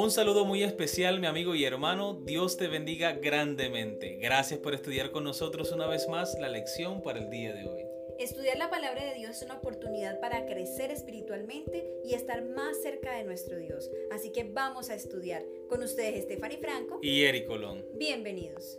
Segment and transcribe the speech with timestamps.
[0.00, 2.14] Un saludo muy especial, mi amigo y hermano.
[2.14, 4.16] Dios te bendiga grandemente.
[4.22, 7.82] Gracias por estudiar con nosotros una vez más la lección para el día de hoy.
[8.20, 13.16] Estudiar la palabra de Dios es una oportunidad para crecer espiritualmente y estar más cerca
[13.16, 13.90] de nuestro Dios.
[14.12, 15.44] Así que vamos a estudiar.
[15.68, 17.84] Con ustedes, Stephanie Franco y Eric Colón.
[17.98, 18.78] Bienvenidos.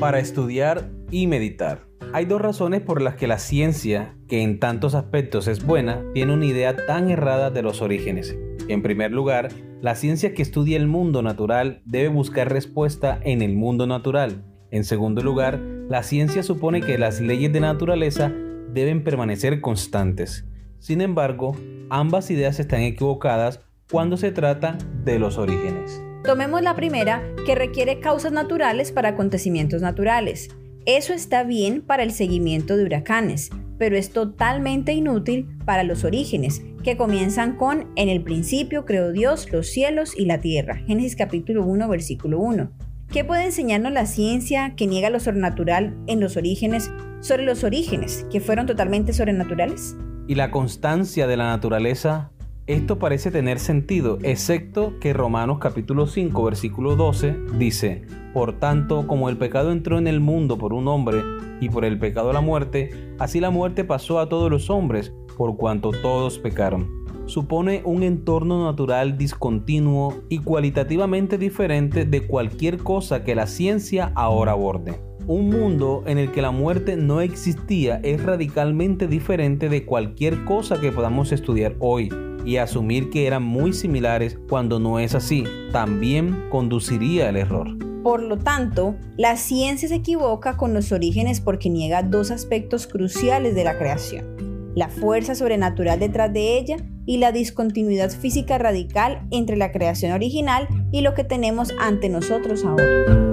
[0.00, 1.87] Para estudiar y meditar.
[2.12, 6.32] Hay dos razones por las que la ciencia, que en tantos aspectos es buena, tiene
[6.32, 8.34] una idea tan errada de los orígenes.
[8.68, 9.50] En primer lugar,
[9.82, 14.42] la ciencia que estudia el mundo natural debe buscar respuesta en el mundo natural.
[14.70, 18.32] En segundo lugar, la ciencia supone que las leyes de naturaleza
[18.72, 20.46] deben permanecer constantes.
[20.78, 21.56] Sin embargo,
[21.90, 26.02] ambas ideas están equivocadas cuando se trata de los orígenes.
[26.24, 30.48] Tomemos la primera, que requiere causas naturales para acontecimientos naturales.
[30.88, 36.62] Eso está bien para el seguimiento de huracanes, pero es totalmente inútil para los orígenes,
[36.82, 40.76] que comienzan con En el principio creó Dios los cielos y la tierra.
[40.86, 42.70] Génesis capítulo 1, versículo 1.
[43.12, 48.24] ¿Qué puede enseñarnos la ciencia que niega lo sobrenatural en los orígenes sobre los orígenes,
[48.32, 49.94] que fueron totalmente sobrenaturales?
[50.26, 52.32] Y la constancia de la naturaleza
[52.68, 58.02] esto parece tener sentido, excepto que Romanos capítulo 5 versículo 12 dice,
[58.34, 61.22] Por tanto, como el pecado entró en el mundo por un hombre,
[61.60, 65.56] y por el pecado la muerte, así la muerte pasó a todos los hombres, por
[65.56, 67.06] cuanto todos pecaron.
[67.24, 74.52] Supone un entorno natural discontinuo y cualitativamente diferente de cualquier cosa que la ciencia ahora
[74.52, 75.00] aborde.
[75.26, 80.80] Un mundo en el que la muerte no existía es radicalmente diferente de cualquier cosa
[80.80, 82.10] que podamos estudiar hoy
[82.48, 87.76] y asumir que eran muy similares cuando no es así, también conduciría al error.
[88.02, 93.54] Por lo tanto, la ciencia se equivoca con los orígenes porque niega dos aspectos cruciales
[93.54, 99.58] de la creación, la fuerza sobrenatural detrás de ella y la discontinuidad física radical entre
[99.58, 103.26] la creación original y lo que tenemos ante nosotros ahora.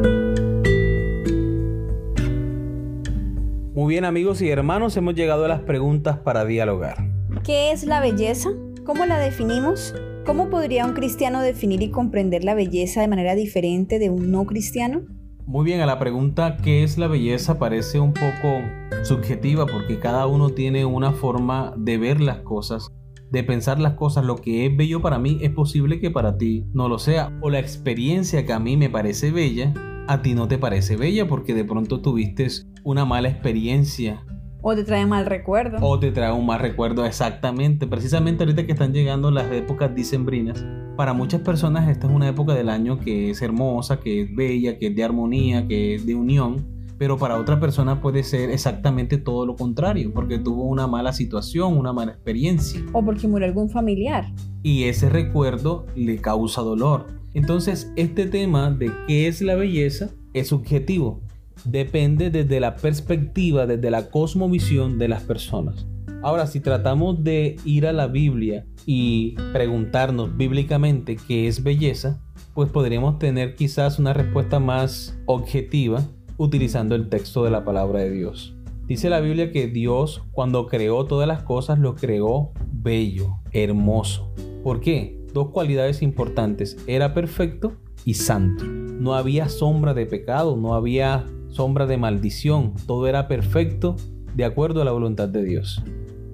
[3.74, 6.98] Muy bien amigos y hermanos, hemos llegado a las preguntas para dialogar.
[7.46, 8.50] ¿Qué es la belleza?
[8.86, 9.96] ¿Cómo la definimos?
[10.28, 14.46] ¿Cómo podría un cristiano definir y comprender la belleza de manera diferente de un no
[14.46, 15.02] cristiano?
[15.48, 17.58] Muy bien, a la pregunta ¿qué es la belleza?
[17.58, 18.62] parece un poco
[19.02, 22.92] subjetiva porque cada uno tiene una forma de ver las cosas,
[23.32, 24.24] de pensar las cosas.
[24.24, 27.36] Lo que es bello para mí es posible que para ti no lo sea.
[27.42, 29.74] O la experiencia que a mí me parece bella,
[30.08, 32.48] a ti no te parece bella porque de pronto tuviste
[32.84, 34.24] una mala experiencia
[34.68, 35.78] o te trae mal recuerdo.
[35.80, 37.86] O te trae un mal recuerdo, exactamente.
[37.86, 40.66] Precisamente ahorita que están llegando las épocas dicembrinas,
[40.98, 44.80] para muchas personas esta es una época del año que es hermosa, que es bella,
[44.80, 46.66] que es de armonía, que es de unión.
[46.98, 51.78] Pero para otra persona puede ser exactamente todo lo contrario, porque tuvo una mala situación,
[51.78, 52.82] una mala experiencia.
[52.92, 54.34] O porque murió algún familiar.
[54.64, 57.06] Y ese recuerdo le causa dolor.
[57.36, 61.22] Entonces, este tema de qué es la belleza es subjetivo
[61.64, 65.86] depende desde la perspectiva, desde la cosmovisión de las personas.
[66.22, 72.20] Ahora, si tratamos de ir a la Biblia y preguntarnos bíblicamente qué es belleza,
[72.54, 76.04] pues podríamos tener quizás una respuesta más objetiva
[76.38, 78.56] utilizando el texto de la palabra de Dios.
[78.88, 84.32] Dice la Biblia que Dios cuando creó todas las cosas lo creó bello, hermoso.
[84.64, 85.20] ¿Por qué?
[85.34, 86.78] Dos cualidades importantes.
[86.88, 87.74] Era perfecto
[88.06, 88.64] y santo.
[88.66, 93.96] No había sombra de pecado, no había sombra de maldición, todo era perfecto
[94.36, 95.82] de acuerdo a la voluntad de Dios.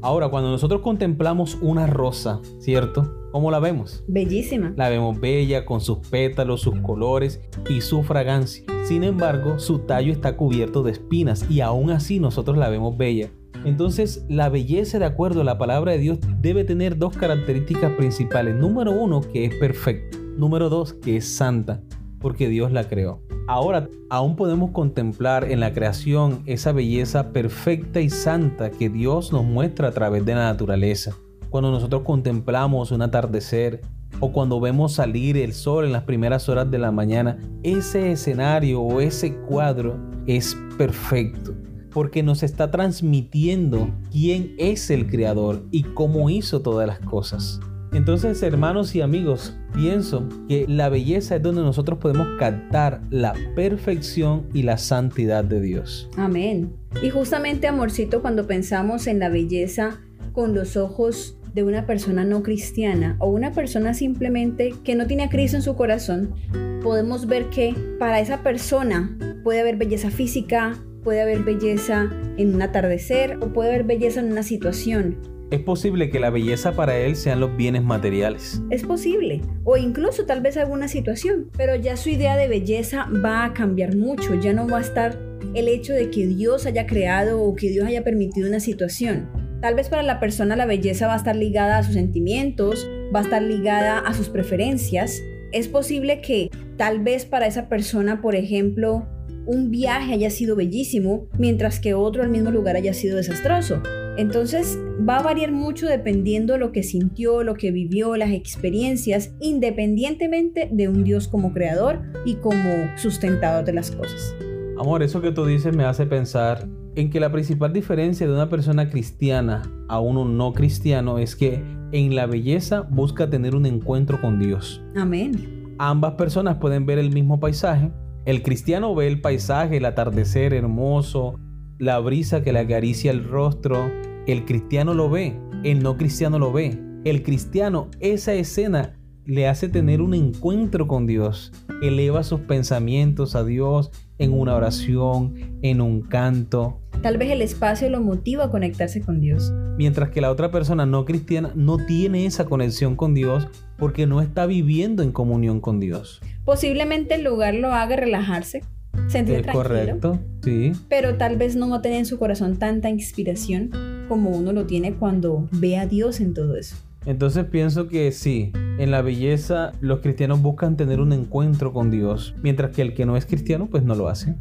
[0.01, 3.29] Ahora, cuando nosotros contemplamos una rosa, ¿cierto?
[3.31, 4.03] ¿Cómo la vemos?
[4.07, 4.73] Bellísima.
[4.75, 7.39] La vemos bella con sus pétalos, sus colores
[7.69, 8.65] y su fragancia.
[8.83, 13.29] Sin embargo, su tallo está cubierto de espinas y aún así nosotros la vemos bella.
[13.63, 18.55] Entonces, la belleza de acuerdo a la palabra de Dios debe tener dos características principales.
[18.55, 20.17] Número uno, que es perfecta.
[20.35, 21.83] Número dos, que es santa,
[22.21, 23.21] porque Dios la creó.
[23.47, 29.43] Ahora aún podemos contemplar en la creación esa belleza perfecta y santa que Dios nos
[29.43, 31.15] muestra a través de la naturaleza.
[31.49, 33.81] Cuando nosotros contemplamos un atardecer
[34.19, 38.81] o cuando vemos salir el sol en las primeras horas de la mañana, ese escenario
[38.81, 39.97] o ese cuadro
[40.27, 41.53] es perfecto
[41.91, 47.59] porque nos está transmitiendo quién es el creador y cómo hizo todas las cosas.
[47.93, 54.47] Entonces, hermanos y amigos, pienso que la belleza es donde nosotros podemos captar la perfección
[54.53, 56.09] y la santidad de Dios.
[56.15, 56.73] Amén.
[57.03, 59.99] Y justamente, amorcito, cuando pensamos en la belleza
[60.31, 65.23] con los ojos de una persona no cristiana o una persona simplemente que no tiene
[65.23, 66.33] a Cristo en su corazón,
[66.81, 72.61] podemos ver que para esa persona puede haber belleza física, puede haber belleza en un
[72.61, 75.17] atardecer o puede haber belleza en una situación.
[75.51, 78.61] Es posible que la belleza para él sean los bienes materiales.
[78.69, 83.43] Es posible, o incluso tal vez alguna situación, pero ya su idea de belleza va
[83.43, 85.19] a cambiar mucho, ya no va a estar
[85.53, 89.29] el hecho de que Dios haya creado o que Dios haya permitido una situación.
[89.61, 93.19] Tal vez para la persona la belleza va a estar ligada a sus sentimientos, va
[93.19, 95.21] a estar ligada a sus preferencias.
[95.51, 99.05] Es posible que tal vez para esa persona, por ejemplo,
[99.45, 103.83] un viaje haya sido bellísimo, mientras que otro al mismo lugar haya sido desastroso.
[104.17, 104.77] Entonces
[105.07, 110.89] va a variar mucho dependiendo lo que sintió, lo que vivió, las experiencias, independientemente de
[110.89, 114.35] un Dios como creador y como sustentador de las cosas.
[114.77, 118.49] Amor, eso que tú dices me hace pensar en que la principal diferencia de una
[118.49, 124.19] persona cristiana a uno no cristiano es que en la belleza busca tener un encuentro
[124.19, 124.83] con Dios.
[124.95, 125.75] Amén.
[125.77, 127.91] Ambas personas pueden ver el mismo paisaje.
[128.25, 131.39] El cristiano ve el paisaje, el atardecer hermoso,
[131.81, 133.91] la brisa que le acaricia el rostro,
[134.27, 136.79] el cristiano lo ve, el no cristiano lo ve.
[137.05, 141.51] El cristiano, esa escena le hace tener un encuentro con Dios,
[141.81, 143.89] eleva sus pensamientos a Dios
[144.19, 145.33] en una oración,
[145.63, 146.79] en un canto.
[147.01, 149.51] Tal vez el espacio lo motiva a conectarse con Dios.
[149.75, 153.47] Mientras que la otra persona no cristiana no tiene esa conexión con Dios
[153.79, 156.21] porque no está viviendo en comunión con Dios.
[156.45, 158.61] Posiblemente el lugar lo haga relajarse,
[159.07, 160.73] sentir Es correcto, sí.
[160.89, 163.71] pero tal vez no va a tener en su corazón tanta inspiración
[164.07, 166.75] como uno lo tiene cuando ve a Dios en todo eso.
[167.05, 172.35] Entonces pienso que sí, en la belleza los cristianos buscan tener un encuentro con Dios,
[172.43, 174.35] mientras que el que no es cristiano pues no lo hace.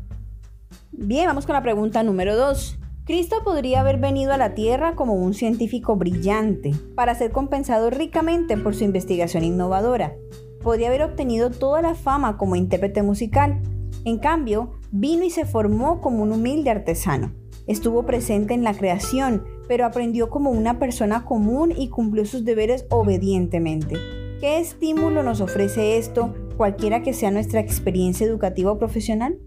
[0.93, 2.79] Bien, vamos con la pregunta número 2.
[3.07, 8.57] Cristo podría haber venido a la Tierra como un científico brillante para ser compensado ricamente
[8.57, 10.13] por su investigación innovadora.
[10.63, 13.61] Podría haber obtenido toda la fama como intérprete musical.
[14.05, 17.33] En cambio, vino y se formó como un humilde artesano.
[17.67, 22.87] Estuvo presente en la creación, pero aprendió como una persona común y cumplió sus deberes
[22.91, 23.97] obedientemente.
[24.41, 29.39] ¿Qué estímulo nos ofrece esto, cualquiera que sea nuestra experiencia educativa o profesional?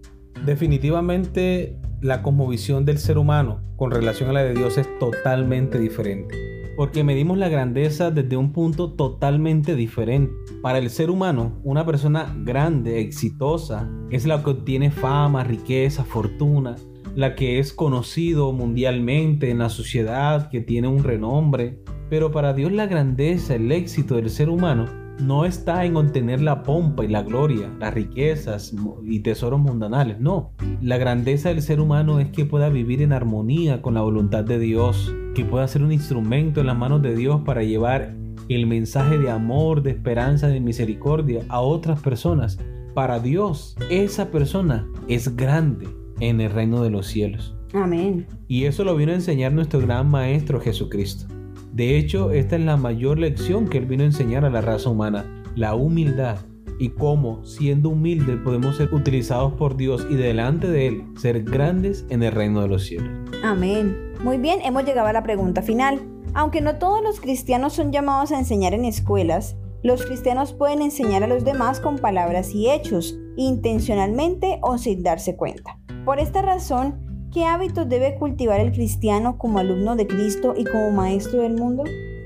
[0.46, 6.53] Definitivamente la cosmovisión del ser humano con relación a la de Dios es totalmente diferente.
[6.76, 10.34] Porque medimos la grandeza desde un punto totalmente diferente.
[10.62, 16.76] Para el ser humano, una persona grande, exitosa, es la que obtiene fama, riqueza, fortuna,
[17.16, 21.80] la que es conocido mundialmente en la sociedad, que tiene un renombre.
[22.10, 26.64] Pero para Dios la grandeza, el éxito del ser humano no está en obtener la
[26.64, 28.74] pompa y la gloria, las riquezas
[29.04, 30.52] y tesoros mundanales, no.
[30.82, 34.60] La grandeza del ser humano es que pueda vivir en armonía con la voluntad de
[34.60, 38.14] Dios, que pueda ser un instrumento en las manos de Dios para llevar
[38.50, 42.60] el mensaje de amor, de esperanza, de misericordia a otras personas.
[42.94, 45.88] Para Dios, esa persona es grande
[46.20, 47.56] en el reino de los cielos.
[47.74, 48.28] Amén.
[48.48, 51.26] Y eso lo vino a enseñar nuestro gran Maestro Jesucristo.
[51.72, 54.90] De hecho, esta es la mayor lección que Él vino a enseñar a la raza
[54.90, 55.26] humana,
[55.56, 56.38] la humildad
[56.84, 62.06] y cómo, siendo humildes, podemos ser utilizados por Dios y delante de Él ser grandes
[62.10, 63.10] en el reino de los cielos.
[63.42, 64.12] Amén.
[64.22, 66.02] Muy bien, hemos llegado a la pregunta final.
[66.34, 71.24] Aunque no todos los cristianos son llamados a enseñar en escuelas, los cristianos pueden enseñar
[71.24, 75.80] a los demás con palabras y hechos, intencionalmente o sin darse cuenta.
[76.04, 80.92] Por esta razón, ¿qué hábitos debe cultivar el cristiano como alumno de Cristo y como
[80.92, 81.86] maestro del mundo?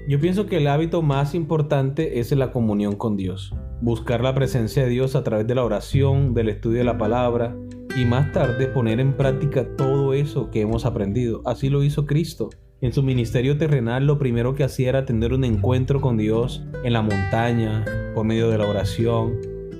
[0.09, 3.53] Yo pienso que el hábito más importante es la comunión con Dios.
[3.79, 7.55] Buscar la presencia de Dios a través de la oración, del estudio de la palabra
[7.95, 11.43] y más tarde poner en práctica todo eso que hemos aprendido.
[11.45, 12.49] Así lo hizo Cristo.
[12.81, 16.93] En su ministerio terrenal lo primero que hacía era tener un encuentro con Dios en
[16.93, 19.33] la montaña, por medio de la oración.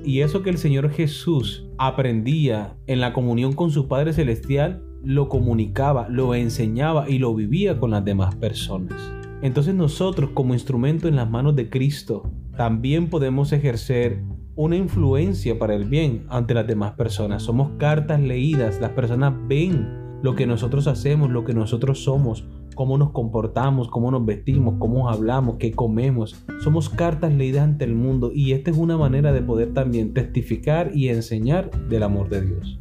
[0.05, 5.27] Y eso que el Señor Jesús aprendía en la comunión con su Padre Celestial, lo
[5.27, 9.11] comunicaba, lo enseñaba y lo vivía con las demás personas.
[9.41, 14.23] Entonces nosotros como instrumento en las manos de Cristo también podemos ejercer
[14.55, 17.43] una influencia para el bien ante las demás personas.
[17.43, 22.97] Somos cartas leídas, las personas ven lo que nosotros hacemos, lo que nosotros somos, cómo
[22.97, 26.43] nos comportamos, cómo nos vestimos, cómo hablamos, qué comemos.
[26.59, 30.89] Somos cartas leídas ante el mundo y esta es una manera de poder también testificar
[30.95, 32.79] y enseñar del amor de Dios.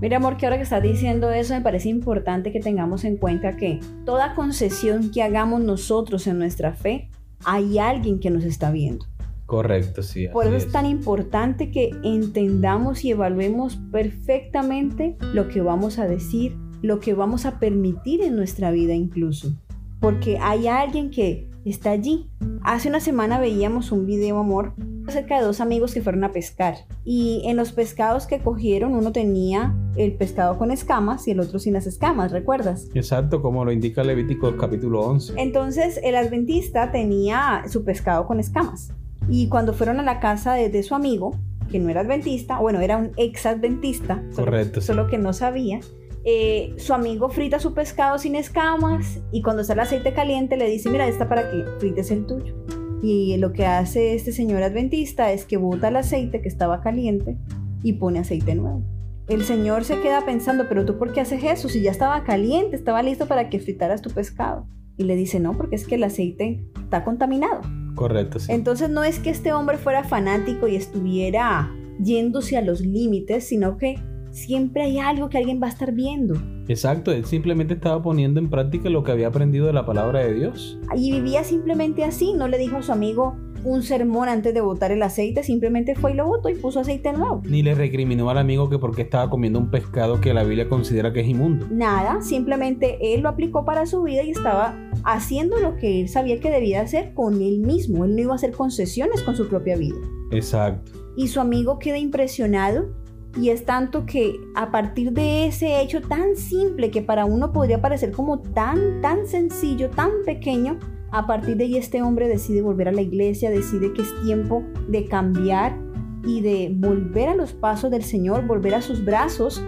[0.00, 3.56] Mira, amor, que ahora que estás diciendo eso, me parece importante que tengamos en cuenta
[3.56, 7.10] que toda concesión que hagamos nosotros en nuestra fe,
[7.44, 9.06] hay alguien que nos está viendo.
[9.46, 10.26] Correcto, sí.
[10.32, 16.56] Por eso es tan importante que entendamos y evaluemos perfectamente lo que vamos a decir,
[16.82, 19.52] lo que vamos a permitir en nuestra vida incluso.
[20.00, 22.28] Porque hay alguien que está allí.
[22.62, 24.74] Hace una semana veíamos un video, amor,
[25.06, 26.74] acerca de dos amigos que fueron a pescar
[27.04, 31.58] y en los pescados que cogieron uno tenía el pescado con escamas y el otro
[31.60, 32.88] sin las escamas, ¿recuerdas?
[32.94, 35.34] Exacto, como lo indica Levítico capítulo 11.
[35.36, 38.92] Entonces el adventista tenía su pescado con escamas
[39.28, 41.36] y cuando fueron a la casa de, su amigo,
[41.70, 45.80] que no era adventista, bueno, era un ex adventista, Correcto, solo que no sabía,
[46.24, 50.68] eh, su amigo frita su pescado sin escamas y cuando está el aceite caliente le
[50.68, 52.54] dice, mira, está para que frites el tuyo.
[53.00, 57.36] Y lo que hace este señor adventista es que bota el aceite que estaba caliente
[57.84, 58.82] y pone aceite nuevo.
[59.28, 62.74] El señor se queda pensando, pero tú por qué haces eso si ya estaba caliente,
[62.74, 64.66] estaba listo para que fritaras tu pescado.
[64.96, 67.60] Y le dice, no, porque es que el aceite está contaminado.
[67.96, 68.52] Correcto, sí.
[68.52, 73.76] Entonces no es que este hombre fuera fanático y estuviera yéndose a los límites, sino
[73.76, 73.98] que
[74.30, 76.34] siempre hay algo que alguien va a estar viendo.
[76.68, 80.34] Exacto, él simplemente estaba poniendo en práctica lo que había aprendido de la palabra de
[80.34, 80.78] Dios.
[80.94, 83.36] Y vivía simplemente así, no le dijo a su amigo
[83.66, 87.12] un sermón antes de botar el aceite, simplemente fue y lo botó y puso aceite
[87.12, 87.42] nuevo.
[87.44, 91.12] Ni le recriminó al amigo que porque estaba comiendo un pescado que la Biblia considera
[91.12, 91.66] que es inmundo.
[91.68, 96.38] Nada, simplemente él lo aplicó para su vida y estaba haciendo lo que él sabía
[96.38, 98.04] que debía hacer con él mismo.
[98.04, 99.98] Él no iba a hacer concesiones con su propia vida.
[100.30, 100.92] Exacto.
[101.16, 102.94] Y su amigo queda impresionado
[103.36, 107.82] y es tanto que a partir de ese hecho tan simple que para uno podría
[107.82, 110.78] parecer como tan, tan sencillo, tan pequeño,
[111.10, 114.64] a partir de ahí este hombre decide volver a la iglesia, decide que es tiempo
[114.88, 115.78] de cambiar
[116.24, 119.62] y de volver a los pasos del Señor, volver a sus brazos.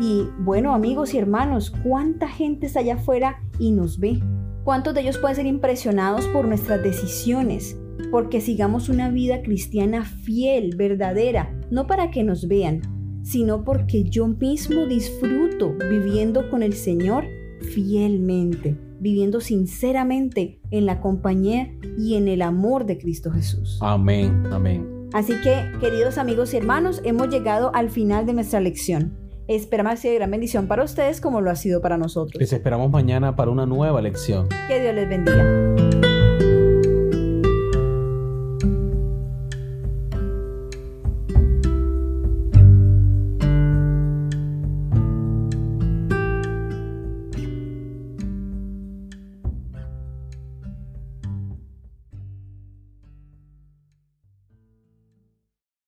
[0.00, 4.20] Y bueno, amigos y hermanos, ¿cuánta gente está allá afuera y nos ve?
[4.64, 7.78] ¿Cuántos de ellos pueden ser impresionados por nuestras decisiones?
[8.10, 12.82] Porque sigamos una vida cristiana fiel, verdadera, no para que nos vean,
[13.22, 17.24] sino porque yo mismo disfruto viviendo con el Señor
[17.72, 23.78] fielmente, viviendo sinceramente en la compañía y en el amor de Cristo Jesús.
[23.80, 25.08] Amén, amén.
[25.12, 29.16] Así que, queridos amigos y hermanos, hemos llegado al final de nuestra lección.
[29.46, 32.40] Esperamos que sea de gran bendición para ustedes como lo ha sido para nosotros.
[32.40, 34.48] Les esperamos mañana para una nueva lección.
[34.68, 36.03] Que Dios les bendiga.